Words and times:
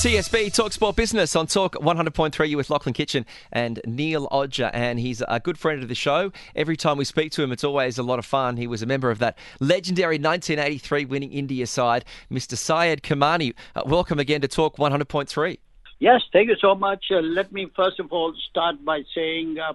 TSB 0.00 0.54
Talk 0.54 0.72
Sport 0.72 0.96
Business 0.96 1.36
on 1.36 1.46
Talk 1.46 1.74
100.3 1.74 2.48
you 2.48 2.56
with 2.56 2.70
Lachlan 2.70 2.94
Kitchen 2.94 3.26
and 3.52 3.82
Neil 3.86 4.28
Odger, 4.30 4.70
and 4.72 4.98
he's 4.98 5.22
a 5.28 5.40
good 5.40 5.58
friend 5.58 5.82
of 5.82 5.90
the 5.90 5.94
show. 5.94 6.32
Every 6.56 6.74
time 6.74 6.96
we 6.96 7.04
speak 7.04 7.32
to 7.32 7.42
him, 7.42 7.52
it's 7.52 7.64
always 7.64 7.98
a 7.98 8.02
lot 8.02 8.18
of 8.18 8.24
fun. 8.24 8.56
He 8.56 8.66
was 8.66 8.80
a 8.80 8.86
member 8.86 9.10
of 9.10 9.18
that 9.18 9.36
legendary 9.60 10.16
1983 10.16 11.04
winning 11.04 11.32
India 11.32 11.66
side, 11.66 12.06
Mr. 12.32 12.56
Syed 12.56 13.02
Kirmani. 13.02 13.52
Uh, 13.76 13.82
welcome 13.84 14.18
again 14.18 14.40
to 14.40 14.48
Talk 14.48 14.78
100.3. 14.78 15.58
Yes, 15.98 16.22
thank 16.32 16.48
you 16.48 16.56
so 16.58 16.74
much. 16.74 17.04
Uh, 17.10 17.16
let 17.16 17.52
me 17.52 17.70
first 17.76 18.00
of 18.00 18.10
all 18.10 18.32
start 18.48 18.82
by 18.82 19.02
saying, 19.14 19.58
uh, 19.58 19.74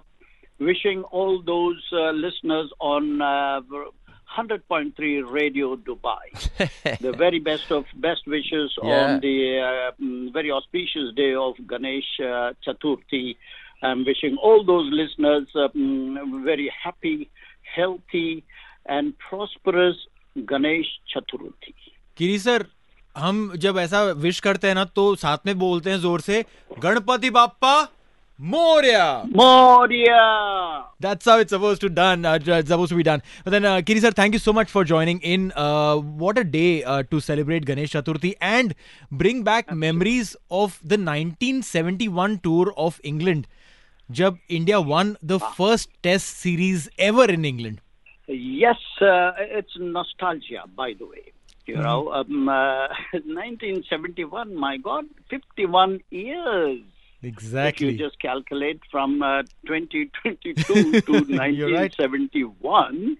wishing 0.58 1.04
all 1.04 1.40
those 1.40 1.80
uh, 1.92 2.10
listeners 2.10 2.68
on 2.80 3.22
uh, 3.22 3.60
100.3 4.36 5.32
Radio 5.32 5.76
Dubai 5.76 6.26
the 7.00 7.12
very 7.12 7.38
best 7.40 7.70
of 7.70 7.84
best 8.06 8.26
wishes 8.26 8.76
Yeah. 8.82 8.94
on 9.02 9.20
the 9.20 9.36
uh, 9.68 9.92
mm, 10.02 10.32
very 10.32 10.50
auspicious 10.58 11.14
day 11.20 11.32
of 11.34 11.54
Ganesh 11.72 12.10
uh, 12.20 12.52
Chaturthi. 12.66 13.36
I'm 13.82 14.04
wishing 14.04 14.36
all 14.48 14.64
those 14.72 14.86
listeners 15.00 15.46
uh, 15.54 15.68
mm, 15.68 16.44
very 16.44 16.68
happy, 16.84 17.30
healthy, 17.76 18.44
and 18.86 19.14
prosperous 19.28 19.96
Ganesh 20.52 20.90
Chaturthi. 21.14 21.74
Giri 22.18 22.38
sir 22.38 22.64
हम 23.16 23.36
जब 23.64 23.78
ऐसा 23.78 24.02
wish 24.24 24.38
करते 24.46 24.68
हैं 24.68 24.74
ना 24.74 24.84
तो 24.98 25.14
साथ 25.24 25.46
में 25.46 25.58
बोलते 25.58 25.90
हैं 25.90 25.98
ज़ोर 26.00 26.20
से 26.20 26.44
Ganpati 26.82 27.30
Bappa 27.36 27.74
Moria! 28.38 29.24
Moria! 29.30 30.84
That's 31.00 31.24
how 31.24 31.38
it's 31.38 31.50
supposed 31.50 31.80
to 31.80 31.88
done. 31.88 32.26
Uh, 32.26 32.38
it's 32.42 32.68
supposed 32.68 32.90
to 32.90 32.96
be 32.96 33.02
done. 33.02 33.22
But 33.44 33.50
then, 33.50 33.64
uh, 33.64 33.80
Kiri 33.80 34.00
sir, 34.00 34.10
thank 34.10 34.34
you 34.34 34.38
so 34.38 34.52
much 34.52 34.70
for 34.70 34.84
joining 34.84 35.20
in. 35.20 35.52
Uh, 35.56 35.96
what 35.96 36.36
a 36.36 36.44
day 36.44 36.84
uh, 36.84 37.02
to 37.04 37.18
celebrate 37.18 37.64
Ganesh 37.64 37.92
Chaturthi 37.92 38.34
and 38.40 38.74
bring 39.10 39.42
back 39.42 39.64
Absolutely. 39.68 39.86
memories 39.86 40.36
of 40.50 40.78
the 40.82 40.98
1971 40.98 42.40
tour 42.40 42.74
of 42.76 43.00
England, 43.02 43.46
jab 44.10 44.36
India 44.50 44.82
won 44.82 45.16
the 45.22 45.38
ah. 45.38 45.52
first 45.52 45.88
Test 46.02 46.36
series 46.36 46.90
ever 46.98 47.24
in 47.24 47.46
England. 47.46 47.80
Yes, 48.26 48.76
uh, 49.00 49.32
it's 49.38 49.78
nostalgia, 49.78 50.64
by 50.76 50.92
the 50.98 51.06
way. 51.06 51.32
You 51.64 51.76
mm-hmm. 51.76 51.82
know, 51.84 52.12
um, 52.12 52.48
uh, 52.50 52.88
1971. 53.12 54.54
My 54.54 54.76
God, 54.76 55.06
51 55.30 56.00
years. 56.10 56.82
If 57.22 57.28
Exactly. 57.28 57.92
you 57.92 57.98
just 57.98 58.20
calculate 58.20 58.80
from 58.90 59.22
uh, 59.22 59.42
2022 59.66 60.54
to 60.64 60.74
You're 60.74 61.72
right. 61.72 61.98
1971, 61.98 63.16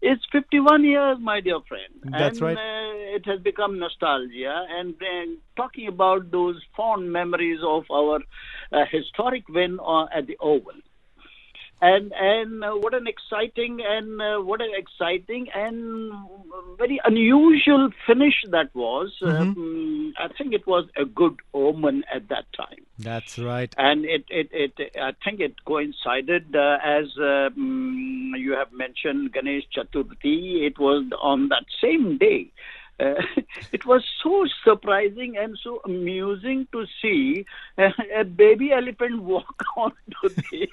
it's 0.00 0.22
51 0.32 0.84
years, 0.84 1.18
my 1.20 1.40
dear 1.40 1.60
friend. 1.68 1.92
That's 2.02 2.38
and, 2.38 2.46
right. 2.46 2.56
Uh, 2.56 3.16
it 3.16 3.26
has 3.26 3.40
become 3.40 3.78
nostalgia. 3.78 4.66
And 4.70 4.94
then 4.98 5.38
talking 5.56 5.88
about 5.88 6.30
those 6.30 6.60
fond 6.76 7.12
memories 7.12 7.60
of 7.62 7.84
our 7.90 8.20
uh, 8.72 8.84
historic 8.90 9.48
win 9.48 9.78
uh, 9.80 10.06
at 10.06 10.26
the 10.26 10.36
Oval. 10.40 10.72
And 11.80 12.12
and 12.14 12.64
uh, 12.64 12.72
what 12.72 12.94
an 12.94 13.06
exciting 13.06 13.80
and 13.86 14.20
uh, 14.20 14.38
what 14.38 14.60
an 14.60 14.72
exciting 14.74 15.48
and 15.54 16.12
very 16.78 17.00
unusual 17.04 17.90
finish 18.06 18.34
that 18.50 18.74
was. 18.74 19.12
Um, 19.22 20.14
I 20.18 20.28
think 20.28 20.54
it 20.54 20.66
was 20.66 20.86
a 20.96 21.04
good 21.04 21.40
omen 21.52 22.04
at 22.14 22.28
that 22.28 22.46
time 22.56 22.84
That's 22.98 23.38
right. 23.38 23.74
and 23.76 24.04
it, 24.04 24.24
it, 24.28 24.48
it 24.52 24.96
I 25.00 25.12
think 25.24 25.40
it 25.40 25.64
coincided 25.64 26.54
uh, 26.54 26.78
as 26.84 27.06
um, 27.18 28.32
you 28.36 28.52
have 28.52 28.72
mentioned 28.72 29.32
Ganesh 29.32 29.64
Chaturthi. 29.76 30.66
It 30.66 30.78
was 30.78 31.04
on 31.20 31.48
that 31.48 31.64
same 31.82 32.18
day. 32.18 32.50
Uh, 33.00 33.14
it 33.72 33.84
was 33.86 34.04
so 34.22 34.46
surprising 34.64 35.36
and 35.36 35.58
so 35.62 35.80
amusing 35.84 36.66
to 36.72 36.86
see 37.02 37.44
a, 37.78 37.90
a 38.20 38.24
baby 38.24 38.72
elephant 38.72 39.22
walk 39.22 39.62
onto 39.76 40.28
the. 40.28 40.68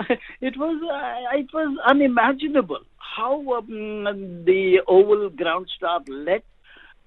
it 0.40 0.56
was 0.56 0.82
uh, 0.82 1.36
it 1.36 1.52
was 1.52 1.76
unimaginable 1.86 2.80
how 2.98 3.40
um, 3.58 4.44
the 4.44 4.80
oval 4.86 5.28
ground 5.30 5.68
staff 5.76 6.02
let 6.08 6.44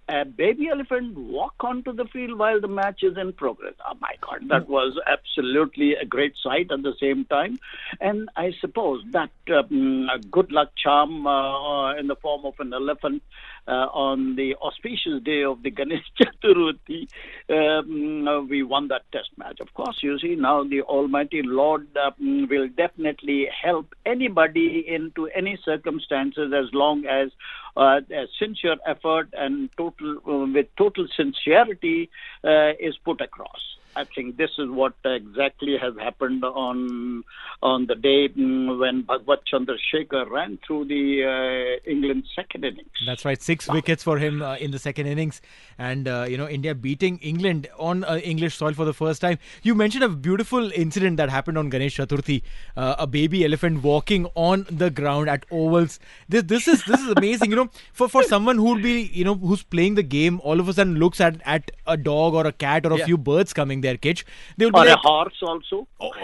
a 0.07 0.23
baby 0.23 0.69
elephant 0.71 1.17
walk 1.17 1.55
onto 1.61 1.91
the 1.91 2.05
field 2.05 2.37
while 2.37 2.61
the 2.61 2.67
match 2.67 3.01
is 3.01 3.17
in 3.17 3.33
progress. 3.33 3.73
Oh 3.89 3.97
my 3.99 4.13
God, 4.21 4.47
that 4.49 4.69
was 4.69 4.99
absolutely 5.07 5.95
a 5.95 6.05
great 6.05 6.35
sight 6.43 6.71
at 6.71 6.83
the 6.83 6.93
same 6.99 7.25
time. 7.25 7.57
And 7.99 8.29
I 8.35 8.53
suppose 8.61 9.03
that 9.11 9.31
um, 9.51 10.07
good 10.29 10.51
luck 10.51 10.69
charm 10.77 11.25
uh, 11.25 11.95
in 11.95 12.05
the 12.07 12.15
form 12.15 12.45
of 12.45 12.53
an 12.59 12.73
elephant 12.73 13.23
uh, 13.67 13.87
on 13.93 14.35
the 14.35 14.55
auspicious 14.61 15.23
day 15.23 15.43
of 15.43 15.63
the 15.63 15.71
Ganesh 15.71 16.05
Chaturthi, 16.19 17.07
um, 17.49 18.47
we 18.49 18.63
won 18.63 18.87
that 18.89 19.03
test 19.11 19.29
match. 19.37 19.59
Of 19.59 19.73
course, 19.73 19.97
you 20.01 20.17
see, 20.19 20.35
now 20.35 20.63
the 20.63 20.81
Almighty 20.81 21.41
Lord 21.43 21.87
um, 21.97 22.47
will 22.49 22.67
definitely 22.69 23.47
help 23.63 23.93
anybody 24.05 24.85
into 24.87 25.27
any 25.27 25.57
circumstances 25.63 26.53
as 26.55 26.73
long 26.73 27.05
as 27.05 27.29
uh, 27.77 28.01
sincere 28.39 28.77
effort 28.85 29.29
and 29.33 29.69
total 29.77 30.17
uh, 30.27 30.45
with 30.53 30.67
total 30.77 31.07
sincerity 31.15 32.09
uh, 32.43 32.71
is 32.79 32.95
put 33.03 33.21
across. 33.21 33.61
I 33.95 34.03
think 34.03 34.37
this 34.37 34.51
is 34.57 34.69
what 34.69 34.93
exactly 35.05 35.77
has 35.77 35.93
happened 35.97 36.43
on 36.43 37.23
on 37.63 37.85
the 37.87 37.95
day 37.95 38.27
mm, 38.29 38.77
when 38.79 39.03
Bhagwat 39.03 39.39
Chandrasekhar 39.51 40.29
ran 40.29 40.59
through 40.65 40.85
the 40.85 41.23
uh, 41.23 41.89
England 41.89 42.25
second 42.35 42.65
innings. 42.65 42.89
That's 43.05 43.23
right. 43.25 43.41
Six 43.41 43.67
wickets 43.69 44.03
for 44.03 44.17
him 44.17 44.41
uh, 44.41 44.55
in 44.57 44.71
the 44.71 44.79
second 44.79 45.07
innings, 45.07 45.41
and 45.77 46.07
uh, 46.07 46.25
you 46.27 46.37
know 46.37 46.47
India 46.47 46.75
beating 46.75 47.17
England 47.19 47.67
on 47.79 48.03
uh, 48.03 48.17
English 48.17 48.55
soil 48.57 48.73
for 48.73 48.85
the 48.85 48.93
first 48.93 49.21
time. 49.21 49.37
You 49.63 49.75
mentioned 49.75 50.03
a 50.03 50.09
beautiful 50.09 50.71
incident 50.73 51.17
that 51.17 51.29
happened 51.29 51.57
on 51.57 51.69
Ganesh 51.69 51.97
Chaturthi, 51.97 52.41
uh, 52.75 52.95
a 52.99 53.07
baby 53.07 53.45
elephant 53.45 53.81
walking 53.83 54.27
on 54.35 54.65
the 54.69 54.89
ground 54.89 55.29
at 55.29 55.45
ovals. 55.51 55.99
This 56.27 56.43
this 56.43 56.67
is 56.67 56.83
this 56.83 56.99
is 57.01 57.09
amazing. 57.09 57.49
You 57.51 57.55
know, 57.55 57.69
for 57.93 58.09
for 58.09 58.23
someone 58.23 58.57
who'd 58.57 58.83
be 58.83 59.03
you 59.13 59.23
know 59.23 59.35
who's 59.35 59.63
playing 59.63 59.95
the 59.95 60.03
game, 60.03 60.41
all 60.43 60.59
of 60.59 60.67
a 60.67 60.73
sudden 60.73 60.95
looks 60.95 61.21
at 61.21 61.41
at 61.45 61.71
a 61.87 61.95
dog 61.97 62.33
or 62.33 62.45
a 62.45 62.51
cat 62.51 62.85
or 62.85 62.93
a 62.93 62.97
Yeah. 62.97 63.05
few 63.05 63.17
birds 63.17 63.53
coming 63.53 63.81
their 63.85 63.97
kitch. 64.07 64.25
They 64.57 64.69
be 64.69 64.79
Or 64.81 64.85
a 64.85 64.89
like, 64.91 64.99
horse 65.09 65.41
also. 65.51 65.79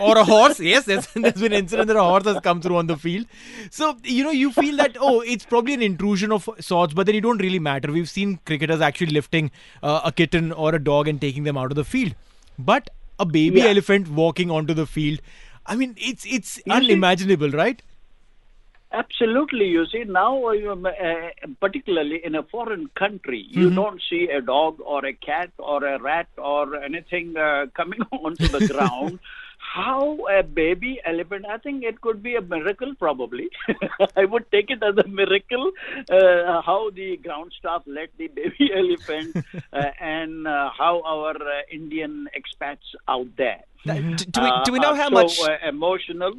or 0.07 0.17
a 0.23 0.23
horse. 0.31 0.59
Yes, 0.71 0.85
there's, 0.91 1.07
there's 1.25 1.41
been 1.45 1.57
incident 1.61 1.87
that 1.93 1.97
a 2.03 2.03
horse 2.11 2.25
has 2.31 2.39
come 2.49 2.61
through 2.65 2.77
on 2.83 2.87
the 2.93 2.97
field. 3.05 3.25
So 3.79 3.89
you 4.17 4.23
know 4.29 4.35
you 4.41 4.51
feel 4.61 4.77
that 4.83 4.97
oh 5.09 5.13
it's 5.35 5.45
probably 5.53 5.73
an 5.79 5.85
intrusion 5.91 6.31
of 6.39 6.49
sorts, 6.71 6.93
but 7.01 7.05
then 7.11 7.19
it 7.21 7.27
don't 7.29 7.41
really 7.49 7.59
matter. 7.69 7.91
We've 7.99 8.09
seen 8.17 8.39
cricketers 8.51 8.81
actually 8.89 9.13
lifting 9.21 9.51
uh, 9.83 10.01
a 10.11 10.11
kitten 10.23 10.51
or 10.67 10.73
a 10.81 10.83
dog 10.91 11.07
and 11.13 11.21
taking 11.29 11.43
them 11.51 11.57
out 11.65 11.71
of 11.77 11.79
the 11.83 11.87
field, 11.93 12.15
but 12.71 12.89
a 13.19 13.25
baby 13.37 13.59
Yeah. 13.63 13.71
elephant 13.75 14.07
walking 14.23 14.51
onto 14.59 14.73
the 14.83 14.85
field. 14.97 15.19
I 15.73 15.75
mean 15.79 15.95
it's 16.11 16.25
it's 16.37 16.53
see- 16.57 16.63
unimaginable, 16.81 17.51
right? 17.63 17.81
Absolutely. 18.93 19.67
You 19.67 19.85
see, 19.85 20.03
now, 20.03 20.49
um, 20.49 20.85
uh, 20.85 21.29
particularly 21.61 22.19
in 22.25 22.35
a 22.35 22.43
foreign 22.43 22.89
country, 22.95 23.45
you 23.49 23.69
don't 23.69 24.01
see 24.09 24.27
a 24.29 24.41
dog 24.41 24.79
or 24.85 25.05
a 25.05 25.13
cat 25.13 25.51
or 25.57 25.83
a 25.85 25.97
rat 25.99 26.27
or 26.37 26.75
anything 26.75 27.37
uh, 27.37 27.67
coming 27.75 28.01
onto 28.11 28.47
the 28.47 28.67
ground. 28.67 29.19
How 29.73 30.17
a 30.29 30.43
baby 30.43 30.99
elephant, 31.05 31.45
I 31.49 31.57
think 31.57 31.83
it 31.83 32.01
could 32.01 32.21
be 32.21 32.35
a 32.35 32.41
miracle, 32.41 32.93
probably. 32.99 33.49
I 34.17 34.25
would 34.25 34.51
take 34.51 34.69
it 34.69 34.83
as 34.83 34.97
a 34.97 35.07
miracle 35.07 35.71
uh, 36.11 36.61
how 36.61 36.89
the 36.89 37.15
ground 37.17 37.53
staff 37.57 37.83
let 37.85 38.09
the 38.17 38.27
baby 38.27 38.69
elephant 38.75 39.37
uh, 39.71 39.91
and 40.01 40.45
uh, 40.45 40.71
how 40.77 41.01
our 41.05 41.35
uh, 41.35 41.61
Indian 41.71 42.27
expats 42.35 42.83
out 43.07 43.27
there. 43.37 43.61
Do, 43.85 43.93
do 44.25 44.41
we 44.41 44.51
do 44.65 44.71
we 44.73 44.79
Uh, 44.79 44.81
know 44.81 44.95
how 44.95 45.07
so, 45.07 45.13
much? 45.13 45.39
uh, 45.39 45.55
emotional 45.67 46.33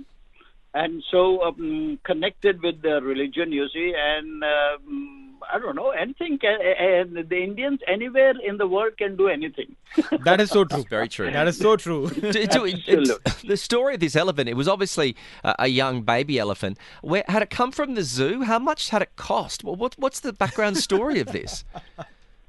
and 0.74 1.02
so 1.10 1.42
um, 1.42 1.98
connected 2.04 2.62
with 2.62 2.82
the 2.82 3.00
religion, 3.02 3.52
you 3.52 3.69
see, 3.69 3.92
and 3.96 4.42
um, 4.42 5.34
I 5.52 5.58
don't 5.58 5.76
know 5.76 5.90
anything. 5.90 6.38
Can, 6.38 6.58
and 6.78 7.28
the 7.28 7.36
Indians 7.42 7.80
anywhere 7.86 8.32
in 8.42 8.56
the 8.56 8.66
world 8.66 8.96
can 8.96 9.16
do 9.16 9.28
anything. 9.28 9.76
That 10.24 10.40
is 10.40 10.50
so 10.50 10.64
true. 10.64 10.84
Very 10.88 11.08
true. 11.08 11.30
That 11.30 11.48
is 11.48 11.58
so 11.58 11.76
true. 11.76 12.08
Do- 12.10 12.32
do- 12.46 12.66
it's- 12.66 13.42
the 13.42 13.56
story 13.56 13.94
of 13.94 14.00
this 14.00 14.16
elephant, 14.16 14.48
it 14.48 14.56
was 14.56 14.69
obviously 14.69 15.16
a, 15.44 15.54
a 15.60 15.66
young 15.69 16.02
baby 16.02 16.38
elephant. 16.38 16.78
Where 17.02 17.24
had 17.28 17.42
it 17.42 17.50
come 17.50 17.72
from 17.72 17.94
the 17.94 18.02
zoo? 18.02 18.42
How 18.42 18.58
much 18.58 18.90
had 18.90 19.02
it 19.02 19.16
cost? 19.16 19.64
Well, 19.64 19.76
what, 19.76 19.94
what's 19.98 20.20
the 20.20 20.32
background 20.32 20.78
story 20.78 21.20
of 21.20 21.28
this? 21.32 21.64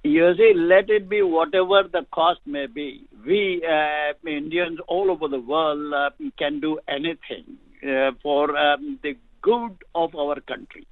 You 0.05 0.35
see, 0.35 0.51
let 0.53 0.89
it 0.89 1.07
be 1.07 1.21
whatever 1.21 1.83
the 1.89 2.05
cost 2.11 2.41
may 2.45 2.65
be. 2.67 3.05
We 3.25 3.63
uh, 3.65 4.11
Indians 4.27 4.79
all 4.89 5.09
over 5.09 5.29
the 5.29 5.39
world 5.39 5.93
uh, 5.93 6.09
can 6.37 6.59
do 6.59 6.77
anything 6.89 7.57
for 8.21 8.57
um, 8.65 8.99
the 9.03 9.13
good 9.41 9.73
of 10.03 10.15
our 10.15 10.39
country 10.51 10.85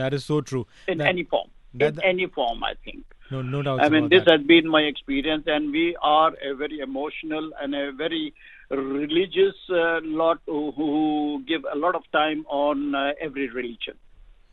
that 0.00 0.14
is 0.14 0.24
so 0.24 0.40
true. 0.40 0.66
in 0.88 0.98
That- 0.98 1.08
any 1.14 1.24
form. 1.24 1.48
that- 1.80 1.94
in 1.98 2.04
any 2.12 2.26
form, 2.36 2.62
I 2.64 2.74
think. 2.84 3.04
no, 3.32 3.40
no 3.42 3.60
doubt. 3.66 3.82
I 3.84 3.88
mean, 3.88 4.08
this 4.12 4.24
that. 4.24 4.32
has 4.38 4.46
been 4.46 4.66
my 4.68 4.80
experience, 4.92 5.44
and 5.46 5.70
we 5.76 5.84
are 6.02 6.32
a 6.50 6.54
very 6.62 6.78
emotional 6.86 7.50
and 7.62 7.74
a 7.74 7.92
very 7.92 8.24
religious 8.70 9.54
uh, 9.70 10.00
lot 10.20 10.38
who, 10.46 10.60
who 10.72 11.42
give 11.46 11.62
a 11.72 11.76
lot 11.84 11.94
of 12.00 12.02
time 12.12 12.44
on 12.48 12.94
uh, 12.94 13.12
every 13.20 13.48
religion. 13.48 13.96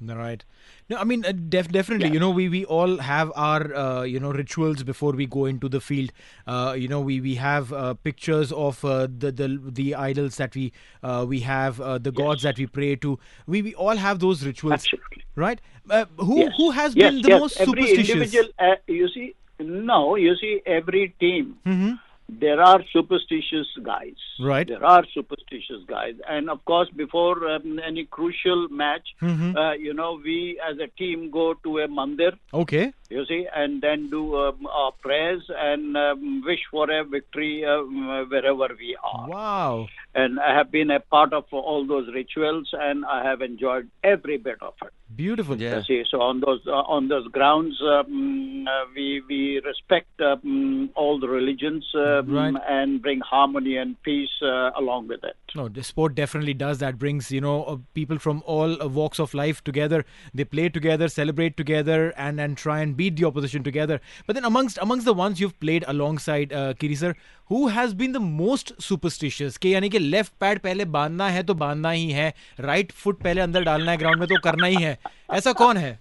Right. 0.02 0.44
No, 0.90 0.98
I 0.98 1.04
mean, 1.04 1.24
uh, 1.24 1.32
def- 1.32 1.68
definitely. 1.72 2.08
Yeah. 2.08 2.14
You 2.14 2.20
know, 2.20 2.32
we, 2.32 2.50
we 2.50 2.66
all 2.66 2.98
have 2.98 3.32
our 3.36 3.74
uh, 3.76 4.04
you 4.04 4.20
know 4.20 4.32
rituals 4.32 4.84
before 4.84 5.12
we 5.14 5.28
go 5.28 5.46
into 5.46 5.70
the 5.70 5.80
field. 5.80 6.12
Uh, 6.48 6.76
you 6.78 6.88
know, 6.88 7.00
we 7.00 7.22
we 7.22 7.36
have 7.36 7.72
uh, 7.72 7.94
pictures 7.94 8.52
of 8.52 8.84
uh, 8.84 9.08
the 9.18 9.32
the 9.32 9.60
the 9.64 9.94
idols 9.96 10.38
that 10.38 10.56
we 10.56 10.72
uh, 11.04 11.26
we 11.28 11.42
have 11.42 11.80
uh, 11.80 11.98
the 12.00 12.12
gods 12.12 12.42
that 12.44 12.58
we 12.58 12.66
pray 12.66 12.96
to. 12.96 13.20
We 13.46 13.62
we 13.62 13.76
all 13.76 13.96
have 13.98 14.20
those 14.20 14.44
rituals, 14.46 14.74
Absolutely. 14.74 15.24
right? 15.36 15.62
Uh, 15.90 16.06
who 16.18 16.40
Yes. 16.40 16.54
who 16.58 16.72
has 16.72 16.96
yes, 16.96 17.12
been 17.14 17.22
the 17.22 17.30
yes. 17.30 17.40
most 17.40 17.62
every 17.62 17.82
superstitious? 17.84 18.10
individual, 18.10 18.50
you 18.88 19.08
see, 19.10 19.36
no, 19.60 20.16
you 20.16 20.36
see, 20.36 20.62
every 20.66 21.16
team. 21.20 21.58
hmm 21.66 21.94
There 22.32 22.62
are 22.62 22.84
superstitious 22.94 23.68
guys. 23.84 24.14
Right. 24.40 24.68
There 24.68 24.86
are 24.86 25.04
superstitious 25.14 25.84
guys, 25.88 26.14
and 26.30 26.50
of 26.50 26.64
course, 26.66 26.88
before 26.96 27.48
um, 27.50 27.80
any 27.86 28.06
crucial 28.06 28.68
match, 28.70 29.08
Mhm. 29.22 29.56
uh, 29.58 29.72
you 29.74 29.94
know, 29.94 30.20
we 30.24 30.60
as 30.70 30.78
a 30.78 30.88
team 31.02 31.32
go 31.32 31.54
to 31.64 31.80
a 31.80 31.88
mandir. 31.88 32.34
Okay. 32.54 32.94
You 33.10 33.26
see, 33.26 33.48
and 33.56 33.82
then 33.82 34.10
do 34.10 34.36
um, 34.38 34.68
our 34.68 34.92
prayers 34.92 35.44
and 35.56 35.98
um, 35.98 36.44
wish 36.46 36.60
for 36.72 36.90
a 36.92 37.04
victory 37.04 37.66
um, 37.66 38.08
wherever 38.30 38.68
we 38.80 38.96
are. 39.04 39.28
Wow. 39.28 39.88
And 40.16 40.40
I 40.40 40.56
have 40.56 40.72
been 40.72 40.90
a 40.92 41.00
part 41.00 41.34
of 41.34 41.46
all 41.52 41.86
those 41.88 42.08
rituals, 42.14 42.70
and 42.74 43.06
I 43.06 43.24
have 43.24 43.42
enjoyed 43.42 43.90
every 44.04 44.38
bit 44.38 44.58
of 44.62 44.74
it. 44.82 44.92
Beautiful. 45.16 45.60
Yeah. 45.60 45.78
You 45.78 45.84
see, 45.84 46.04
so 46.10 46.22
on 46.22 46.40
those 46.40 46.62
uh, 46.68 46.72
on 46.72 47.08
those 47.08 47.28
grounds, 47.30 47.82
um, 47.82 48.68
uh, 48.68 48.86
we 48.96 49.22
we 49.28 49.60
respect 49.66 50.08
um, 50.22 50.92
all 50.96 51.20
the 51.20 51.28
religions 51.28 51.86
um, 51.96 52.30
Right. 52.32 52.54
and 52.70 53.02
bring 53.02 53.20
harmony 53.22 53.76
and 53.78 54.02
peace 54.04 54.30
uh, 54.44 54.70
along 54.76 55.08
with 55.08 55.24
it. 55.24 55.36
No, 55.56 55.68
the 55.68 55.84
sport 55.84 56.14
definitely 56.14 56.54
does 56.54 56.78
that. 56.78 57.00
Brings 57.00 57.32
you 57.32 57.42
know 57.42 57.64
uh, 57.64 57.78
people 57.96 58.20
from 58.20 58.44
all 58.46 58.82
uh, 58.82 58.88
walks 58.88 59.20
of 59.20 59.34
life 59.34 59.64
together. 59.64 60.06
They 60.34 60.44
play 60.46 60.70
together, 60.70 61.08
celebrate 61.08 61.58
together, 61.58 62.14
and 62.16 62.40
and 62.40 62.56
try 62.56 62.80
and 62.82 62.96
beat 63.00 63.18
the 63.20 63.26
opposition 63.30 63.66
together. 63.68 63.98
But 64.28 64.38
then 64.38 64.48
amongst 64.50 64.80
amongst 64.86 65.10
the 65.10 65.16
ones 65.20 65.44
you've 65.44 65.58
played 65.66 65.86
alongside, 65.94 66.56
uh, 66.62 66.74
Kiri 66.84 66.96
sir, 66.96 67.14
who 67.52 67.62
has 67.76 67.94
been 68.02 68.16
the 68.18 68.24
most 68.26 68.74
superstitious? 68.88 69.58
के 69.58 69.70
यानी 69.70 69.90
कि 69.90 70.00
left 70.00 70.34
pad 70.40 70.60
पहले 70.60 70.86
बांधना 70.98 71.30
है 71.30 71.44
तो 71.44 71.54
बांधना 71.64 71.92
ही 71.92 72.10
है, 72.12 72.34
right 72.60 72.92
foot 72.92 73.22
पहले 73.24 73.42
अंदर 73.42 73.64
डालना 73.64 73.92
है 73.92 73.98
ग्राउंड 73.98 74.20
में 74.20 74.28
तो 74.28 74.40
करना 74.44 74.68
ही 74.68 74.84
है. 74.84 74.98
ऐसा 75.34 75.54
कौन 75.64 75.78
है? 75.78 76.00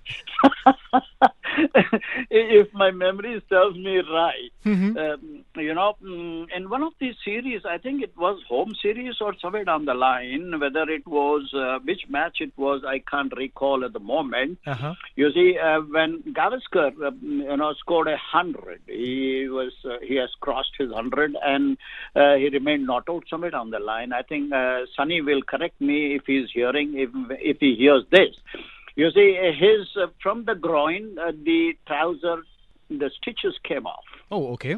If 2.31 2.73
my 2.75 2.91
memory 2.91 3.43
serves 3.49 3.77
me 3.77 3.99
right, 3.99 4.51
Mhm. 4.65 4.97
um, 4.97 5.45
you 5.57 5.75
know, 5.75 5.97
mm, 6.03 6.47
in 6.57 6.69
one 6.69 6.83
of 6.83 6.93
these 7.01 7.15
series, 7.25 7.65
I 7.65 7.79
think 7.79 8.03
it 8.03 8.17
was 8.17 8.43
home 8.49 8.75
series 8.83 9.21
or 9.21 9.35
somewhere 9.41 9.65
down 9.65 9.85
the 9.85 9.95
line, 9.95 10.59
whether 10.61 10.83
it 10.91 11.07
was 11.07 11.53
uh, 11.55 11.79
which 11.85 12.03
match 12.09 12.39
it 12.41 12.53
was, 12.57 12.85
I 12.85 12.99
can't 13.01 13.33
recall 13.37 13.85
at 13.85 13.93
the 13.93 14.01
moment. 14.01 14.59
Uh-huh. 14.67 14.95
You 15.17 15.33
see, 15.33 15.59
uh, 15.59 15.81
when 15.81 16.23
Gavaskar, 16.39 16.93
uh, 17.03 17.11
you 17.21 17.57
know, 17.57 17.73
scored 17.75 18.09
a 18.09 18.17
hundred, 18.17 18.81
he 18.87 19.49
was 19.49 19.73
uh, 19.85 19.99
he 20.03 20.17
has 20.17 20.31
crossed 20.41 20.75
his 20.79 20.93
hundred, 20.93 21.37
and 21.43 21.77
uh, 22.15 22.35
he 22.35 22.49
remained 22.49 22.87
not 22.87 23.05
out 23.09 23.25
somewhere 23.29 23.51
down 23.51 23.71
the 23.71 23.79
line. 23.79 24.13
I 24.13 24.23
think 24.23 24.53
uh, 24.53 24.81
Sunny 24.97 25.21
will 25.21 25.43
correct 25.43 25.81
me 25.81 26.15
if 26.17 26.23
he's 26.27 26.49
hearing, 26.53 26.99
if 26.99 27.11
if 27.53 27.59
he 27.61 27.75
hears 27.75 28.05
this. 28.11 28.35
You 28.99 29.13
see, 29.13 29.39
his 29.57 29.87
uh, 29.97 30.09
from 30.21 30.45
the 30.45 30.57
groin, 30.57 31.19
uh, 31.21 31.31
the 31.31 31.75
trouser, 31.87 32.43
the 32.91 33.13
stitches 33.17 33.55
came 33.63 33.87
off. 33.87 34.03
Oh, 34.29 34.55
okay. 34.55 34.75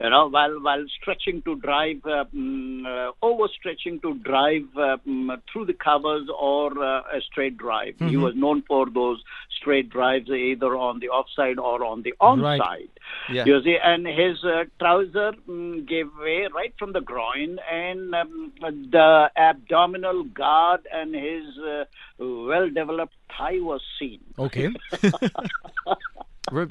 You 0.00 0.08
know, 0.08 0.28
while 0.28 0.58
while 0.62 0.86
stretching 0.98 1.42
to 1.42 1.56
drive, 1.56 1.96
mm, 1.96 2.86
uh, 2.86 3.12
overstretching 3.22 4.00
to 4.00 4.14
drive 4.20 4.68
mm, 4.74 5.42
through 5.52 5.66
the 5.66 5.74
covers 5.74 6.30
or 6.40 6.82
uh, 6.82 7.00
a 7.12 7.20
straight 7.30 7.58
drive. 7.58 7.96
He 7.98 8.16
was 8.16 8.34
known 8.34 8.62
for 8.66 8.88
those 8.88 9.22
straight 9.60 9.90
drives, 9.90 10.30
either 10.30 10.76
on 10.76 11.00
the 11.00 11.08
offside 11.08 11.58
or 11.58 11.84
on 11.84 12.02
the 12.02 12.14
Right. 12.20 12.60
onside. 12.60 12.88
Yeah. 13.30 13.44
You 13.44 13.62
see, 13.62 13.76
and 13.82 14.06
his 14.06 14.42
uh, 14.44 14.64
trouser 14.78 15.32
mm, 15.48 15.86
gave 15.86 16.08
way 16.18 16.46
right 16.54 16.74
from 16.78 16.92
the 16.92 17.00
groin, 17.00 17.58
and 17.70 18.14
um, 18.14 18.52
the 18.60 19.30
abdominal 19.36 20.24
guard 20.24 20.86
and 20.92 21.14
his 21.14 21.44
uh, 21.58 21.84
well-developed 22.18 23.14
thigh 23.36 23.58
was 23.60 23.82
seen. 23.98 24.20
Okay. 24.38 24.68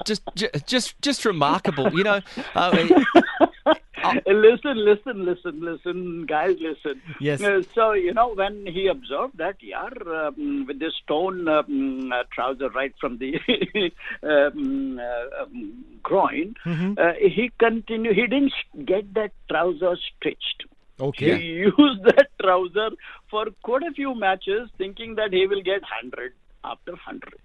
Just, 0.04 0.22
just, 0.66 1.00
just 1.00 1.24
remarkable. 1.24 1.92
You 1.96 2.02
know, 2.02 2.20
uh, 2.56 2.70
listen, 4.26 4.84
listen, 4.84 5.24
listen, 5.24 5.60
listen, 5.60 6.26
guys, 6.26 6.56
listen. 6.60 7.00
Yes. 7.20 7.42
Uh, 7.42 7.62
so 7.74 7.92
you 7.92 8.12
know 8.12 8.34
when 8.34 8.66
he 8.66 8.86
observed 8.86 9.38
that, 9.38 9.56
yeah, 9.60 9.88
um, 10.06 10.64
with 10.66 10.78
this 10.78 10.94
stone 11.02 11.48
um, 11.48 12.12
uh, 12.12 12.22
trouser 12.32 12.68
right 12.70 12.94
from 13.00 13.18
the 13.18 13.34
um, 14.22 14.98
uh, 15.00 15.42
um, 15.42 15.84
groin, 16.02 16.54
Mhm. 16.64 16.98
uh, 16.98 17.12
he 17.18 17.50
continued. 17.58 18.14
He 18.16 18.22
didn't 18.26 18.52
get 18.84 19.14
that 19.14 19.32
trouser 19.48 19.96
stitched. 19.96 20.64
Okay. 21.00 21.38
He 21.38 21.46
used 21.78 22.04
that 22.04 22.28
trouser 22.42 22.90
for 23.30 23.46
quite 23.62 23.82
a 23.84 23.92
few 23.92 24.14
matches, 24.14 24.68
thinking 24.78 25.14
that 25.16 25.32
he 25.32 25.46
will 25.46 25.62
get 25.62 25.82
hundred 25.84 26.32
after 26.64 26.96
hundred. 26.96 27.38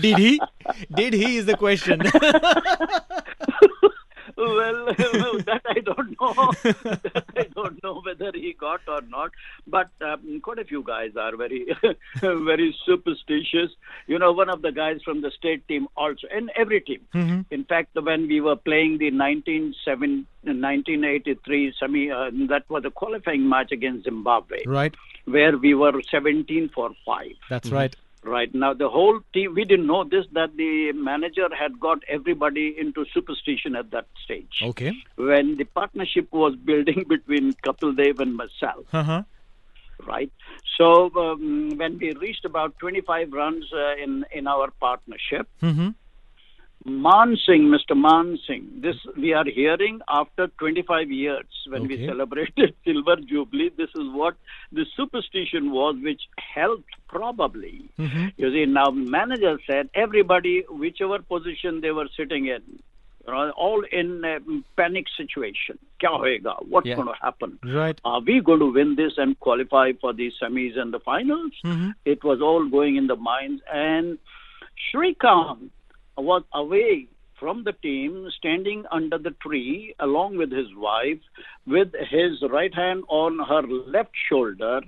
Did 0.00 0.18
he? 0.18 0.40
Did 0.94 1.12
he? 1.14 1.36
Is 1.38 1.46
the 1.46 1.56
question. 1.56 2.00
well, 4.36 4.86
that 4.86 5.62
I 5.66 5.80
don't 5.80 6.16
know. 6.46 6.96
I 7.36 7.44
don't 7.54 7.82
know 7.82 8.02
whether 8.04 8.32
he 8.34 8.54
got 8.58 8.80
or 8.88 9.02
not. 9.02 9.32
But 9.66 9.90
um, 10.00 10.40
quite 10.42 10.58
a 10.58 10.64
few 10.64 10.82
guys 10.82 11.12
are 11.16 11.36
very, 11.36 11.66
very 12.20 12.74
superstitious. 12.84 13.70
You 14.06 14.18
know, 14.18 14.32
one 14.32 14.48
of 14.48 14.62
the 14.62 14.72
guys 14.72 15.00
from 15.04 15.22
the 15.22 15.30
state 15.30 15.66
team 15.68 15.88
also, 15.96 16.26
and 16.32 16.50
every 16.56 16.80
team. 16.80 17.00
Mhm. 17.14 17.46
In 17.50 17.64
fact, 17.64 17.94
when 17.94 18.28
we 18.28 18.40
were 18.40 18.56
playing 18.56 18.98
the 18.98 19.10
1987 19.10 20.26
1983 20.42 21.74
semi, 21.78 22.10
uh, 22.10 22.30
that 22.48 22.64
was 22.68 22.84
a 22.84 22.90
qualifying 22.90 23.48
match 23.48 23.72
against 23.72 24.04
Zimbabwe, 24.04 24.62
right. 24.66 24.94
where 25.24 25.56
we 25.56 25.74
were 25.74 26.00
17 26.10 26.70
for 26.74 26.90
five 27.04 27.32
That's 27.50 27.70
right. 27.70 27.96
Right 28.26 28.52
now, 28.54 28.74
the 28.74 28.88
whole 28.88 29.20
team, 29.32 29.54
we 29.54 29.64
didn't 29.64 29.86
know 29.86 30.02
this, 30.04 30.26
that 30.32 30.56
the 30.56 30.92
manager 30.92 31.48
had 31.56 31.78
got 31.78 31.98
everybody 32.08 32.74
into 32.76 33.04
superstition 33.14 33.76
at 33.76 33.92
that 33.92 34.06
stage. 34.24 34.62
Okay. 34.70 34.92
When 35.16 35.56
the 35.56 35.64
partnership 35.64 36.32
was 36.32 36.56
building 36.56 37.04
between 37.14 37.52
Kapil 37.64 37.96
Dev 37.96 38.18
and 38.20 38.34
myself, 38.36 38.86
Uh 38.92 39.02
huh. 39.10 39.22
right? 40.06 40.32
So 40.76 41.10
um, 41.16 41.78
when 41.78 41.98
we 41.98 42.12
reached 42.14 42.44
about 42.44 42.78
25 42.80 43.32
runs 43.32 43.64
uh, 43.72 43.94
in, 44.02 44.24
in 44.32 44.46
our 44.46 44.70
partnership, 44.80 45.48
Mm-hmm. 45.62 45.90
Man 46.88 47.36
Singh, 47.44 47.64
Mr. 47.64 47.96
Man 47.96 48.38
Singh, 48.46 48.68
this 48.80 48.94
we 49.16 49.32
are 49.32 49.44
hearing 49.44 50.00
after 50.08 50.46
25 50.58 51.10
years 51.10 51.44
when 51.68 51.88
we 51.88 52.06
celebrated 52.06 52.74
Silver 52.84 53.16
Jubilee. 53.16 53.70
This 53.76 53.88
is 53.96 54.08
what 54.12 54.36
the 54.70 54.86
superstition 54.96 55.72
was, 55.72 55.96
which 56.00 56.22
helped 56.54 56.88
probably. 57.08 57.90
Mm-hmm. 57.98 58.26
You 58.36 58.50
see, 58.52 58.66
now 58.66 58.90
manager 58.90 59.58
said 59.68 59.90
everybody, 59.94 60.64
whichever 60.70 61.18
position 61.20 61.80
they 61.80 61.90
were 61.90 62.08
sitting 62.16 62.46
in, 62.46 62.62
you 63.26 63.32
know, 63.32 63.50
all 63.56 63.82
in 63.90 64.22
a 64.24 64.38
panic 64.80 65.06
situation. 65.16 65.80
Kya 66.00 66.20
hoega? 66.20 66.64
What's 66.68 66.86
Yeah. 66.86 66.94
going 66.94 67.08
to 67.08 67.14
happen? 67.20 67.58
Right. 67.64 68.00
Are 68.04 68.20
we 68.20 68.40
going 68.40 68.60
to 68.60 68.72
win 68.72 68.94
this 68.94 69.14
and 69.16 69.38
qualify 69.40 69.90
for 70.00 70.12
the 70.12 70.30
semis 70.40 70.78
and 70.78 70.94
the 70.94 71.00
finals? 71.00 71.50
Mhm. 71.64 71.94
It 72.04 72.22
was 72.22 72.40
all 72.40 72.64
going 72.68 72.94
in 72.94 73.08
the 73.08 73.16
minds. 73.16 73.60
And 73.72 74.18
Shrikant 74.92 75.70
was 76.16 76.42
away 76.52 77.08
from 77.38 77.64
the 77.64 77.72
team, 77.72 78.30
standing 78.36 78.84
under 78.90 79.18
the 79.18 79.30
tree 79.32 79.94
along 80.00 80.38
with 80.38 80.50
his 80.50 80.74
wife, 80.74 81.18
with 81.66 81.92
his 82.08 82.42
right 82.50 82.74
hand 82.74 83.04
on 83.08 83.38
her 83.38 83.62
left 83.62 84.12
shoulder, 84.28 84.80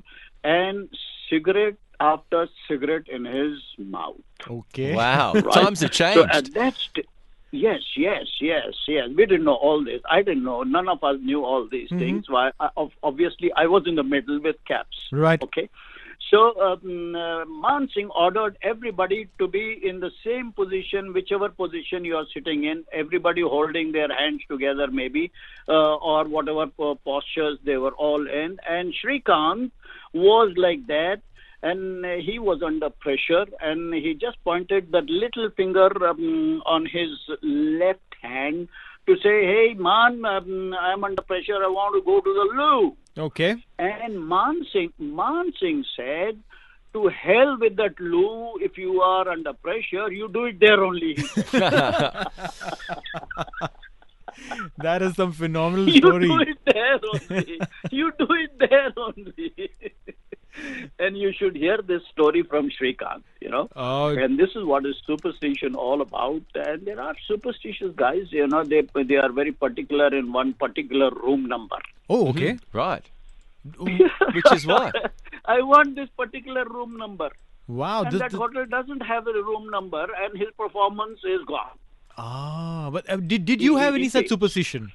and 0.43 0.89
cigarette 1.29 1.77
after 2.01 2.49
cigarette 2.67 3.09
in 3.09 3.25
his 3.25 3.59
mouth. 3.77 4.17
Okay. 4.49 4.95
Wow. 4.95 5.35
Right? 5.35 5.53
Times 5.53 5.81
have 5.81 5.91
changed. 5.91 6.15
So 6.21 6.27
changed. 6.27 6.49
at 6.49 6.55
that 6.55 6.75
st- 6.77 7.07
yes, 7.51 7.81
yes, 7.97 8.27
yes, 8.41 8.73
yes. 8.87 9.09
We 9.15 9.27
didn't 9.27 9.45
know 9.45 9.55
all 9.57 9.85
this. 9.85 10.01
I 10.09 10.23
didn't 10.23 10.45
know. 10.45 10.63
None 10.63 10.89
of 10.89 11.03
us 11.05 11.17
knew 11.21 11.45
all 11.45 11.67
these 11.69 11.89
Mm-hmm. 11.91 11.99
things. 11.99 12.31
Why? 12.31 12.53
I, 12.61 12.71
obviously, 13.03 13.53
I 13.53 13.67
was 13.67 13.83
in 13.87 13.97
the 13.97 14.03
middle 14.05 14.41
with 14.41 14.57
caps. 14.67 15.09
Right. 15.13 15.43
Okay. 15.43 15.69
So 16.31 16.61
um, 16.61 17.17
uh, 17.17 17.45
Man 17.47 17.89
Singh 17.95 18.11
ordered 18.11 18.59
everybody 18.61 19.29
to 19.39 19.49
be 19.49 19.81
in 19.83 20.01
the 20.01 20.11
same 20.25 20.53
position, 20.53 21.15
whichever 21.15 21.49
position 21.49 22.05
you 22.05 22.17
are 22.17 22.27
sitting 22.35 22.65
in. 22.65 22.85
Everybody 22.93 23.41
holding 23.41 23.93
their 23.93 24.15
hands 24.15 24.43
together, 24.49 24.89
maybe, 24.89 25.33
uh, 25.69 25.95
or 25.97 26.25
whatever 26.25 26.67
po- 26.67 26.97
postures 26.97 27.59
they 27.65 27.79
were 27.79 27.93
all 27.93 28.29
in. 28.29 28.59
And 28.69 28.93
Shrikant 28.93 29.71
was 30.13 30.53
like 30.57 30.87
that 30.89 31.23
and 31.63 32.05
he 32.23 32.39
was 32.39 32.63
under 32.63 32.91
pressure 32.91 33.47
and 33.61 33.93
he 33.95 34.15
just 34.15 34.43
pointed 34.45 34.93
that 34.93 35.09
little 35.09 35.51
finger 35.57 35.91
um, 36.07 36.63
on 36.67 36.87
his 36.87 37.11
left 37.43 38.15
hand 38.23 38.69
to 39.07 39.17
say 39.17 39.45
hey 39.45 39.75
man 39.75 40.25
um, 40.25 40.75
i'm 40.81 41.03
under 41.03 41.23
pressure 41.23 41.57
i 41.65 41.67
want 41.67 41.95
to 41.95 42.03
go 42.05 42.21
to 42.21 42.33
the 42.33 42.47
loo 42.57 42.97
Okay. 43.19 43.57
and 43.79 44.29
man 44.29 44.63
singh 44.73 45.85
said 45.97 46.39
to 46.93 47.09
hell 47.09 47.59
with 47.61 47.77
that 47.77 47.99
loo 48.01 48.55
if 48.61 48.79
you 48.79 49.01
are 49.01 49.29
under 49.29 49.53
pressure 49.53 50.11
you 50.13 50.29
do 50.33 50.45
it 50.47 50.61
there 50.61 50.83
only. 50.85 51.17
That 54.79 55.03
is 55.03 55.17
some 55.17 55.33
phenomenal 55.33 55.91
story. 55.93 56.27
you 56.27 56.39
do 56.39 56.51
it 56.51 56.59
there 56.65 57.01
only 57.13 57.61
you 57.91 58.13
do 58.19 58.27
it 58.31 58.59
there 58.59 58.93
only 58.97 59.71
and 60.99 61.17
you 61.17 61.33
should 61.33 61.57
hear 61.57 61.79
this 61.91 62.03
story 62.13 62.43
from 62.43 62.71
Shrikant, 62.71 63.23
you 63.41 63.49
know. 63.51 63.69
Oh, 63.77 64.09
and 64.09 64.39
this 64.39 64.51
is 64.55 64.65
what 64.65 64.87
is 64.87 64.97
superstition 65.07 65.75
all 65.75 66.01
about. 66.01 66.43
And 66.55 66.87
there 66.87 67.01
are 67.01 67.15
superstitious 67.27 67.95
guys, 67.97 68.27
you 68.31 68.47
know, 68.47 68.65
they 68.65 68.83
they 69.13 69.17
are 69.17 69.31
very 69.33 69.53
particular 69.53 70.09
in 70.15 70.33
one 70.33 70.55
particular 70.55 71.11
room 71.11 71.47
number. 71.47 71.79
oh, 72.11 72.29
okay. 72.29 72.59
Right. 72.73 73.05
Which 73.79 74.53
is 74.53 74.67
what? 74.67 74.95
I 75.45 75.61
want 75.63 75.95
this 75.97 76.09
particular 76.17 76.65
room 76.65 76.97
number. 76.97 77.31
Wow. 77.67 78.03
And 78.03 78.13
This, 78.13 78.21
that 78.21 78.31
this- 78.31 78.41
hotel 78.41 78.65
doesn't 78.67 79.03
have 79.03 79.27
a 79.27 79.33
room 79.33 79.69
number, 79.71 80.07
and 80.23 80.39
his 80.39 80.49
performance 80.57 81.21
is 81.25 81.45
gone. 81.47 81.77
ah, 82.17 82.89
but 82.95 83.09
uh, 83.15 83.17
did 83.33 83.45
did 83.49 83.61
you 83.65 83.77
have 83.81 83.95
any 83.99 84.09
such 84.15 84.29
superstition? 84.35 84.87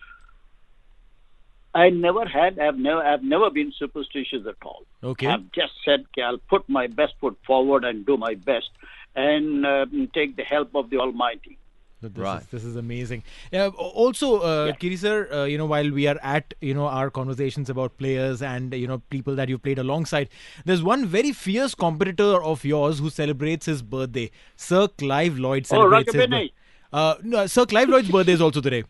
I 1.76 1.90
never 1.90 2.26
had. 2.26 2.60
I've 2.60 2.78
never. 2.78 3.02
I've 3.04 3.24
never 3.24 3.50
been 3.50 3.72
superstitious 3.78 4.46
at 4.48 4.56
all. 4.64 4.86
Okay. 5.04 5.28
I've 5.28 5.52
just 5.52 5.74
said, 5.84 6.02
okay, 6.12 6.22
I'll 6.22 6.38
put 6.38 6.68
my 6.70 6.88
best 6.88 7.14
foot 7.20 7.38
forward 7.48 7.84
and 7.84 8.06
do 8.06 8.16
my 8.16 8.36
best, 8.36 8.70
and 9.16 9.66
um, 9.66 10.10
take 10.14 10.36
the 10.36 10.44
help 10.44 10.76
of 10.76 10.90
the 10.92 10.98
Almighty. 10.98 11.58
This 12.02 12.12
Right. 12.18 12.42
Is, 12.42 12.48
this 12.48 12.64
is 12.66 12.76
amazing. 12.76 13.24
Yeah, 13.52 13.68
also, 13.68 14.42
uh, 14.42 14.66
Yeah. 14.68 14.72
Kiri 14.74 14.98
sir, 14.98 15.30
uh, 15.32 15.46
you 15.46 15.58
know, 15.58 15.66
while 15.66 15.90
we 15.90 16.06
are 16.06 16.20
at 16.22 16.54
you 16.60 16.74
know 16.74 16.86
our 16.88 17.10
conversations 17.10 17.70
about 17.70 17.98
players 17.98 18.42
and 18.42 18.74
you 18.74 18.88
know 18.88 19.02
people 19.10 19.36
that 19.36 19.48
you've 19.50 19.64
played 19.64 19.80
alongside, 19.80 20.28
there's 20.66 20.84
one 20.84 21.06
very 21.06 21.32
fierce 21.32 21.74
competitor 21.74 22.44
of 22.44 22.66
yours 22.66 23.00
who 23.00 23.10
celebrates 23.10 23.66
his 23.66 23.82
birthday. 23.82 24.30
Sir 24.58 24.88
Clive 24.90 25.40
Lloyd 25.40 25.64
Oh, 25.72 25.76
celebrates 25.76 26.12
his 26.14 26.22
Binny. 26.22 26.30
birthday. 26.30 26.54
Uh, 26.92 27.16
no, 27.24 27.48
Sir 27.48 27.66
Clive 27.66 27.88
Lloyd's 27.90 28.12
birthday 28.12 28.34
is 28.34 28.42
also 28.42 28.62
today. 28.62 28.84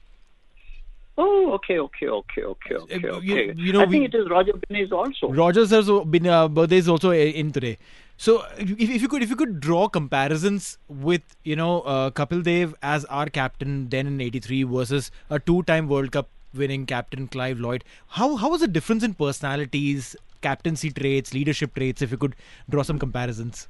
Oh, 1.16 1.52
okay, 1.54 1.78
okay, 1.80 2.08
okay, 2.08 2.44
okay, 2.44 2.76
okay, 2.76 3.08
Uh, 3.10 3.16
okay. 3.18 3.26
you- 3.26 3.54
you 3.66 3.74
know, 3.74 3.82
I 3.82 3.86
we- 3.86 3.92
think 3.92 4.14
it 4.14 4.18
is 4.20 4.30
Roger 4.30 4.54
Binny's 4.68 4.92
also. 4.92 5.30
Roger's 5.32 5.70
sir's 5.70 5.90
o- 5.90 6.04
been, 6.04 6.26
uh, 6.28 6.48
birthday 6.48 6.78
is 6.78 6.90
also 6.90 7.12
in 7.12 7.52
today. 7.52 7.78
So 8.18 8.34
if, 8.58 8.72
if 8.96 9.02
you 9.04 9.08
could 9.12 9.24
if 9.26 9.30
you 9.34 9.36
could 9.36 9.60
draw 9.60 9.88
comparisons 9.98 10.78
with 11.10 11.36
you 11.44 11.56
know 11.56 11.82
uh, 11.82 12.10
Kapil 12.12 12.44
Dev 12.48 12.74
as 12.82 13.06
our 13.06 13.28
captain 13.38 13.90
then 13.90 14.08
in 14.12 14.22
'83 14.22 14.64
versus 14.64 15.10
a 15.30 15.40
two-time 15.40 15.88
World 15.94 16.12
Cup 16.18 16.30
winning 16.64 16.86
captain 16.92 17.28
Clive 17.28 17.60
Lloyd, 17.60 17.84
how 18.20 18.36
how 18.44 18.50
was 18.56 18.62
the 18.62 18.72
difference 18.80 19.04
in 19.10 19.16
personalities, 19.24 20.16
captaincy 20.42 20.92
traits, 21.02 21.34
leadership 21.40 21.74
traits? 21.76 22.02
If 22.10 22.12
you 22.12 22.18
could 22.26 22.36
draw 22.70 22.84
some 22.92 23.00
comparisons. 23.08 23.68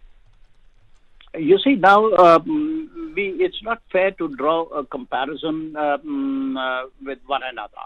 You 1.52 1.58
see, 1.58 1.76
now 1.76 2.12
um, 2.26 2.50
we, 3.16 3.36
it's 3.40 3.62
not 3.64 3.82
fair 3.92 4.12
to 4.12 4.36
draw 4.36 4.64
a 4.66 4.86
comparison 4.86 5.76
um, 5.76 6.58
uh, 6.58 6.84
with 7.04 7.20
one 7.26 7.42
another. 7.44 7.84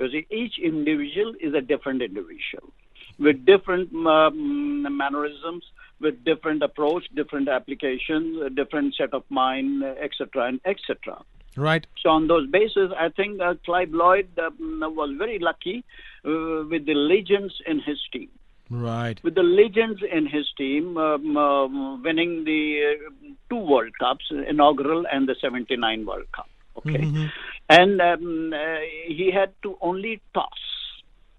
You 0.00 0.10
see, 0.10 0.26
each 0.30 0.58
individual 0.58 1.34
is 1.40 1.54
a 1.54 1.60
different 1.60 2.02
individual 2.02 2.72
with 3.18 3.44
different 3.44 3.94
um, 4.06 4.96
mannerisms, 4.96 5.62
with 6.00 6.24
different 6.24 6.62
approach, 6.62 7.04
different 7.14 7.48
applications, 7.48 8.40
a 8.42 8.48
different 8.48 8.94
set 8.94 9.12
of 9.12 9.22
mind, 9.28 9.84
etc., 9.84 10.46
and 10.48 10.60
etc. 10.64 11.22
Right. 11.56 11.86
So 12.02 12.08
on 12.08 12.28
those 12.28 12.48
bases, 12.48 12.90
I 12.98 13.10
think 13.10 13.40
uh, 13.40 13.54
Clive 13.64 13.90
Lloyd 13.90 14.30
um, 14.38 14.80
was 14.96 15.14
very 15.18 15.38
lucky 15.38 15.84
uh, 16.24 16.64
with 16.70 16.86
the 16.86 16.94
legends 16.94 17.54
in 17.66 17.80
his 17.80 17.98
team 18.12 18.30
Right. 18.70 19.18
with 19.24 19.34
the 19.34 19.42
legends 19.42 20.00
in 20.00 20.26
his 20.26 20.46
team, 20.56 20.96
um, 20.96 21.36
um, 21.36 22.02
winning 22.04 22.44
the 22.44 22.94
uh, 22.94 23.32
two 23.48 23.56
World 23.56 23.92
Cups, 23.98 24.30
inaugural 24.48 25.04
and 25.10 25.28
the 25.28 25.34
79 25.40 26.06
World 26.06 26.30
Cup. 26.32 26.48
Okay. 26.76 27.30
And 27.68 28.00
um, 28.00 28.52
uh, 28.54 28.78
he 29.08 29.30
had 29.34 29.52
to 29.64 29.76
only 29.80 30.20
toss. 30.34 30.48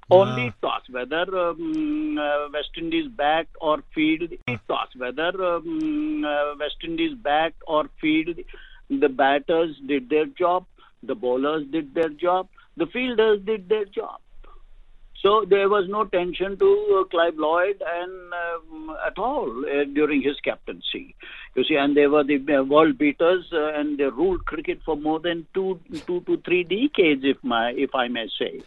Only 0.10 0.54
toss 0.62 0.82
whether 0.90 1.24
um, 1.38 2.18
uh, 2.18 2.50
West 2.54 2.72
Indies 2.78 3.10
backed 3.10 3.56
or 3.62 3.82
field. 3.96 4.30
He 4.46 4.60
toss 4.68 4.90
whether 4.98 5.32
um, 5.56 6.26
uh, 6.26 6.56
West 6.60 6.84
Indies 6.84 7.16
backed 7.16 7.62
or 7.66 7.86
field. 8.02 8.38
The 8.90 9.08
batters 9.08 9.78
did 9.88 10.10
their 10.10 10.26
job. 10.26 10.66
The 11.02 11.16
bowlers 11.16 11.66
did 11.72 11.94
their 11.94 12.10
job. 12.10 12.50
The 12.76 12.88
fielders 12.88 13.40
did 13.46 13.70
their 13.70 13.86
job. 13.86 14.20
So 15.22 15.46
there 15.48 15.70
was 15.70 15.88
no 15.88 16.06
tension 16.06 16.58
to 16.58 17.00
uh, 17.00 17.04
Clive 17.10 17.38
Lloyd 17.38 17.84
and 17.86 18.34
um, 18.34 18.98
at 19.06 19.20
all 19.20 19.66
uh, 19.66 19.84
during 19.84 20.24
his 20.24 20.40
captaincy. 20.44 21.16
You 21.54 21.64
see, 21.64 21.76
and 21.76 21.96
they 21.96 22.08
were 22.08 22.24
the 22.24 22.38
uh, 22.38 22.64
world 22.64 22.98
beaters, 22.98 23.46
uh, 23.54 23.74
and 23.74 24.00
they 24.00 24.06
ruled 24.06 24.46
cricket 24.46 24.80
for 24.84 24.98
more 24.98 25.20
than 25.20 25.46
two, 25.54 25.80
two 26.08 26.22
to 26.22 26.38
three 26.38 26.64
decades, 26.64 27.22
if 27.24 27.38
my, 27.44 27.72
if 27.72 27.94
I 27.94 28.08
may 28.08 28.30
say. 28.40 28.64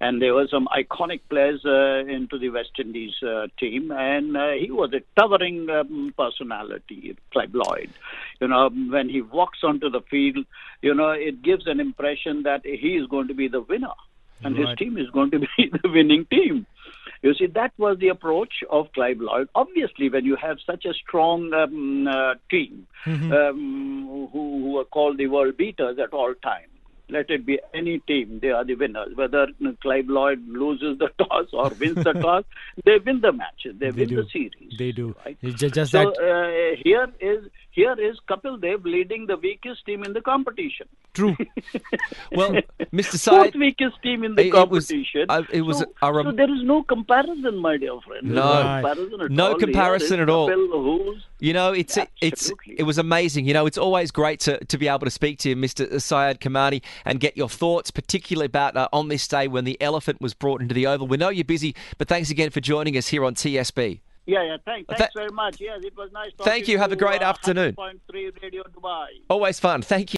And 0.00 0.20
there 0.20 0.34
were 0.34 0.48
some 0.48 0.68
iconic 0.76 1.20
players 1.28 1.64
uh, 1.64 2.10
into 2.10 2.38
the 2.38 2.50
West 2.50 2.70
Indies 2.78 3.14
team, 3.58 3.92
and 3.92 4.36
he 4.60 4.70
was 4.70 4.92
a 4.92 5.02
towering 5.20 5.68
um, 5.70 6.14
personality, 6.16 7.16
Clive 7.32 7.52
Lloyd. 7.52 7.90
You 8.40 8.48
know, 8.48 8.68
when 8.70 9.08
he 9.08 9.22
walks 9.22 9.58
onto 9.64 9.90
the 9.90 10.00
field, 10.02 10.44
you 10.82 10.94
know, 10.94 11.10
it 11.10 11.42
gives 11.42 11.66
an 11.66 11.80
impression 11.80 12.44
that 12.44 12.64
he 12.64 12.96
is 12.96 13.08
going 13.08 13.26
to 13.26 13.34
be 13.34 13.48
the 13.48 13.60
winner 13.60 13.94
and 14.42 14.56
his 14.56 14.68
team 14.78 14.98
is 14.98 15.10
going 15.10 15.30
to 15.32 15.38
be 15.56 15.70
the 15.70 15.88
winning 15.88 16.26
team. 16.26 16.66
You 17.22 17.34
see, 17.34 17.46
that 17.46 17.72
was 17.78 17.98
the 17.98 18.08
approach 18.08 18.62
of 18.70 18.92
Clive 18.92 19.18
Lloyd. 19.18 19.48
Obviously, 19.54 20.08
when 20.08 20.24
you 20.24 20.36
have 20.36 20.58
such 20.64 20.84
a 20.84 20.94
strong 20.94 21.52
um, 21.52 22.06
uh, 22.06 22.34
team 22.48 22.86
um, 23.06 24.06
who, 24.08 24.28
who 24.32 24.78
are 24.78 24.84
called 24.84 25.18
the 25.18 25.26
world 25.26 25.56
beaters 25.56 25.98
at 25.98 26.12
all 26.12 26.32
time, 26.42 26.68
let 27.10 27.30
it 27.30 27.46
be 27.46 27.58
any 27.74 27.98
team, 28.00 28.38
they 28.40 28.50
are 28.50 28.64
the 28.64 28.74
winners. 28.74 29.16
Whether 29.16 29.48
Clive 29.80 30.08
Lloyd 30.08 30.46
loses 30.46 30.98
the 30.98 31.08
toss 31.18 31.46
or 31.52 31.70
wins 31.70 31.96
the 31.96 32.12
toss, 32.12 32.44
they 32.84 32.98
win 33.04 33.20
the 33.20 33.32
match. 33.32 33.64
They, 33.64 33.90
They 33.90 33.90
win 33.90 34.08
do. 34.08 34.16
the 34.16 34.28
series. 34.30 34.72
They 34.78 34.92
do. 34.92 35.14
Right? 35.24 35.38
It's 35.42 35.60
just 35.60 35.90
so 35.92 35.98
that 35.98 36.06
uh, 36.06 36.80
here 36.84 37.08
is 37.20 37.44
here 37.70 37.94
is 37.98 38.18
Kapil 38.28 38.60
Dev 38.60 38.84
leading 38.84 39.26
the 39.26 39.36
weakest 39.36 39.86
team 39.86 40.04
in 40.04 40.12
the 40.12 40.20
competition. 40.20 40.88
True. 41.18 41.36
Well, 42.38 42.52
Mr. 42.98 43.16
Fourth 43.18 43.20
Syed, 43.52 43.54
weakest 43.56 43.96
team 44.02 44.22
in 44.24 44.34
the 44.34 44.42
It- 44.42 44.46
it 44.48 44.68
was- 44.70 44.86
competition. 44.88 45.26
uh, 45.28 45.42
it 45.58 45.62
was 45.62 45.78
so, 45.78 45.86
a 46.02 46.12
rem- 46.12 46.26
so 46.26 46.32
there 46.32 46.52
is 46.56 46.62
no 46.62 46.82
comparison, 46.82 47.56
my 47.66 47.76
dear 47.76 47.98
friend. 48.06 48.26
Is 48.28 48.32
No. 48.34 48.52
comparison 48.52 49.20
at 49.24 49.30
No 49.30 49.46
all. 49.48 49.54
Comparison 49.64 50.20
at 50.20 50.30
all. 50.30 51.14
You 51.40 51.52
know, 51.58 51.72
it's 51.72 51.96
it's 52.20 52.52
it 52.82 52.82
was 52.90 52.98
amazing. 52.98 53.46
You 53.48 53.54
know, 53.54 53.66
it's 53.66 53.78
always 53.86 54.10
great 54.20 54.40
to, 54.40 54.52
to 54.72 54.76
be 54.78 54.86
able 54.88 55.06
to 55.10 55.10
speak 55.20 55.38
to 55.40 55.48
you, 55.50 55.56
Mr. 55.56 56.00
Syed 56.00 56.40
Kirmani, 56.40 56.82
and 57.04 57.18
get 57.20 57.36
your 57.36 57.48
thoughts, 57.48 57.90
particularly 57.90 58.46
about 58.46 58.76
uh, 58.76 58.88
on 58.92 59.08
this 59.08 59.26
day 59.28 59.48
when 59.48 59.64
the 59.64 59.76
elephant 59.80 60.20
was 60.20 60.34
brought 60.34 60.60
into 60.60 60.74
the 60.74 60.86
Oval. 60.86 61.06
We 61.06 61.16
know 61.16 61.30
you're 61.30 61.44
busy, 61.44 61.74
but 61.98 62.08
thanks 62.08 62.30
again 62.30 62.50
for 62.50 62.60
joining 62.60 62.96
us 62.96 63.08
here 63.08 63.24
on 63.24 63.34
TSB. 63.34 64.00
Yeah, 64.26 64.42
yeah. 64.44 64.56
Thanks, 64.64 64.86
thanks 64.88 65.14
Tha- 65.14 65.20
very 65.20 65.30
much. 65.32 65.60
Yes, 65.60 65.80
it 65.84 65.96
was 65.96 66.10
nice. 66.12 66.32
Thank 66.42 66.68
you. 66.68 66.76
Have 66.78 66.92
a 66.92 66.96
great 66.96 67.22
uh, 67.22 67.26
afternoon. 67.32 67.74
Radio 68.12 68.62
Dubai. 68.76 69.06
Always 69.30 69.58
fun. 69.58 69.80
Thank 69.82 70.12
you. 70.12 70.17